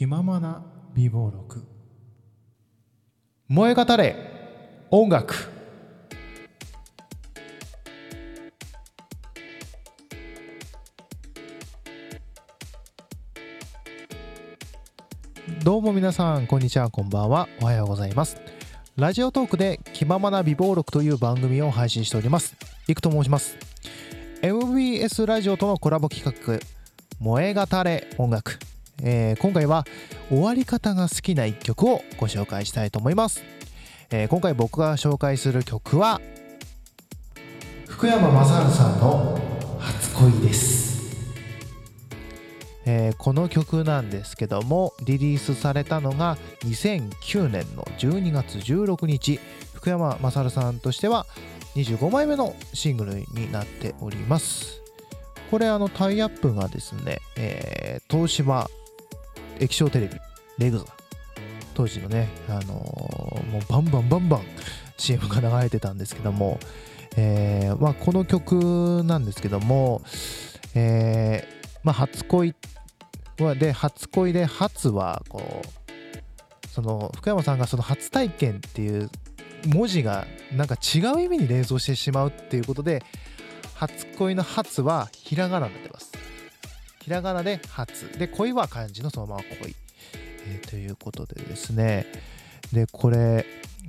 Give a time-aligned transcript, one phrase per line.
[0.00, 1.62] 気ままな美貌録。
[3.48, 4.16] 燃え語れ
[4.90, 5.34] 音楽。
[15.62, 17.46] どうも皆さんこんにちはこんばんは。
[17.60, 18.40] おはようございます。
[18.96, 22.56] ラジオトークで気ままな美貌録という番組を配信しております。
[22.88, 23.58] いくと申します。
[24.40, 26.58] MBS ラジオとのコラボ企画
[27.18, 28.58] 燃え語れ音楽、
[29.02, 29.84] えー今回は
[30.28, 33.42] 終わり方が好きな一曲をご紹介したいと思います、
[34.10, 36.20] えー今回僕が紹介する曲は
[37.86, 39.38] 福山雅治さんの
[39.78, 41.16] 初恋です、
[42.86, 49.40] えーこの曲なんですけどもリリースされたのが2009年の12月16日
[49.74, 51.26] 福山雅治さんとしては
[51.76, 54.80] 25枚目のシングルになっております。
[55.50, 58.68] これあのタイアップがですね、えー東芝
[59.60, 60.16] 液晶テレビ
[60.58, 60.84] レグザ。
[61.74, 64.42] 当時のね、あのーもうバンバンバンバン
[64.98, 66.58] CM が流れてたんですけども、
[67.16, 70.02] えーまあ、この曲なんですけども、
[70.74, 72.54] えーまあ、初恋
[73.40, 79.10] はで初恋で初はこうその福山さんがその初体験っていう
[79.66, 83.02] 文字がなんか違う意味に連想してしまうっていうことで
[83.74, 86.09] 初恋の初はひらがなになってます。
[87.10, 88.16] ひらがなで初。
[88.20, 89.74] で恋は漢字のそのまま恋、
[90.46, 92.06] えーということでですね。
[92.72, 93.44] でこれ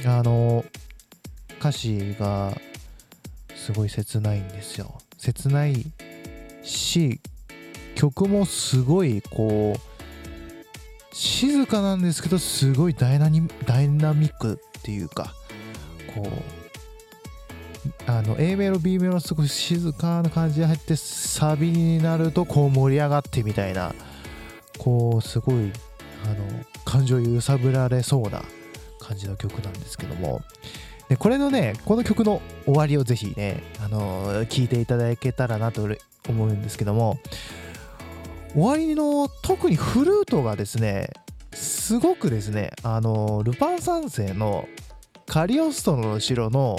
[0.08, 0.66] あの
[1.59, 2.52] 歌詞が
[3.55, 4.97] すごい切ないんですよ。
[5.19, 5.86] 切ない
[6.63, 7.19] し
[7.94, 15.35] 曲もすごいこう静かなんですけどすごいダイナニダイナミックっていうか
[16.16, 16.28] こう
[18.22, 23.95] あの A メロ B メロすごい静かな感じで入ってサビになるとこう盛り上がってみたいな
[24.78, 25.72] こうすごい
[26.25, 28.44] あの感情揺さぶられそうな
[29.00, 30.41] 感じの曲なんですけども。
[31.09, 35.90] でこれのねこの曲の終わりをぜひねあの聞いていただけたらなと
[36.29, 37.19] 思うんですけども。
[38.53, 41.09] 終わりの特にフルートがですね
[41.53, 44.68] すごくですねあのルパン三世の
[45.25, 46.78] カリオストロの城の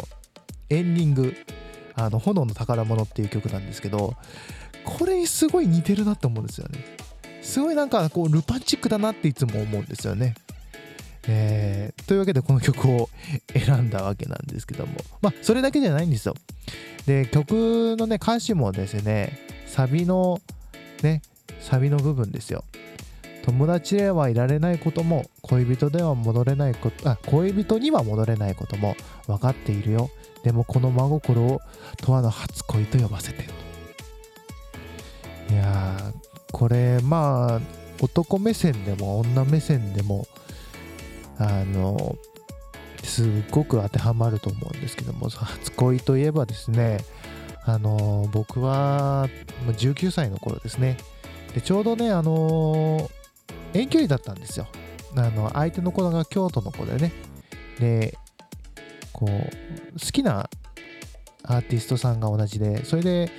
[0.73, 1.35] エンディング
[1.95, 4.17] 「あの炎の宝物」っていう曲なんですけど
[4.85, 6.81] これにすごい似てるなと思うんですよね。
[7.43, 10.35] すごいなんかこうルパンチックだなっていつも思うんですよね。
[11.29, 13.09] えーというわけでこの曲を
[13.53, 14.95] 選んだわけなんですけども。
[15.21, 16.35] まあそれだけじゃないんですよ。
[17.07, 20.41] で曲のね歌詞もですねサビの
[21.03, 21.23] ね
[21.61, 22.65] サビの部分ですよ。
[23.43, 28.95] 友達ではいられないことも恋人では戻れないことあ恋人には戻れないことも
[29.27, 30.11] 分かっているよ。
[30.43, 31.61] でもこの真心を
[32.03, 33.45] 永遠の初恋と呼ばせて
[35.51, 36.13] いや
[36.51, 37.61] これまあ
[38.01, 40.27] 男目線でも女目線でも
[41.39, 42.17] あの
[43.05, 46.99] すっごく当てはまると思うんですけども初恋といえばですね
[47.65, 49.29] あの僕は
[49.67, 50.97] 19歳の頃ですね。
[51.55, 53.11] でちょうどねあの
[53.75, 54.67] 遠距離だったんですよ。
[55.17, 57.13] あの相手の子が京都の子でね。
[57.79, 58.17] で
[59.13, 60.49] こう好きな
[61.45, 63.31] アーティストさんが同じでそれで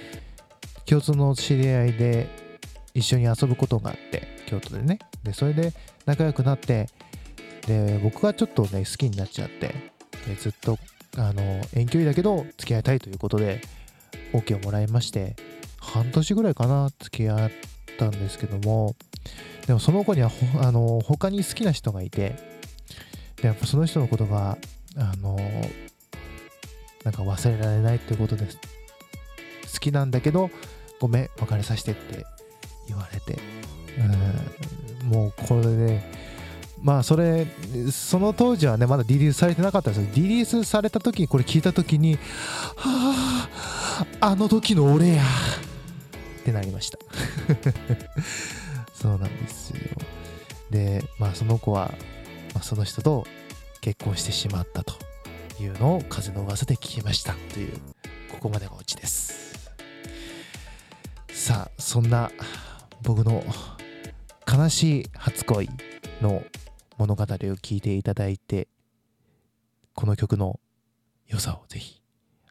[0.85, 2.27] 共通の知り合いで
[2.94, 4.99] 一緒に遊ぶことがあって京都でね。
[5.23, 5.73] でそれで
[6.05, 6.88] 仲良くなって
[7.65, 9.67] で僕がちょっとね好きになっちゃって
[10.27, 10.77] でずっと
[11.17, 13.61] あの遠距離だけど付き合いたいということで
[14.33, 15.35] OK をもらいまして
[15.79, 17.51] 半年ぐらいかな付き合っ
[17.97, 18.95] たんですけども
[19.68, 20.31] でもその子には
[20.62, 22.35] あの他に好きな人がいて
[23.38, 24.57] でやっぱその人のことが
[24.97, 25.38] あの
[27.03, 28.57] なんか忘れられないってことです。
[29.74, 30.50] 好きなんだけど
[31.00, 32.25] ごめん別れさせてって
[32.88, 33.40] 言われて。
[33.97, 36.01] うんもうこれで
[36.81, 37.45] まあそれ
[37.91, 40.03] その当時はねまだリリースされてなかったんです。
[40.03, 42.18] よリリースされた時にこれ聞いた時に
[42.75, 43.48] は
[44.21, 45.25] ああの時の俺やっ
[46.44, 47.00] てなりました。
[49.03, 49.77] そうなんですよ。
[50.69, 51.94] でまあその子は、
[52.53, 53.27] まあ、その人と
[53.81, 54.94] 結婚してしまったと
[55.59, 57.73] いうのを風の噂で聞きましたという
[58.31, 59.73] ここまでがオチです。
[61.27, 62.31] さあそんな
[63.01, 63.44] 僕の
[64.50, 65.69] 悲しい初恋
[66.21, 66.41] の
[66.97, 68.69] 物語を聞いていただいて
[69.95, 70.61] この曲の
[71.27, 72.01] 良さをぜひ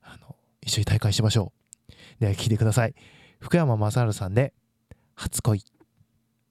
[0.02, 1.50] あの一緒に体感しましょ
[1.88, 1.92] う。
[2.20, 2.94] では聴いてください。
[3.40, 4.52] 福山雅治さんで
[5.14, 5.64] 初恋。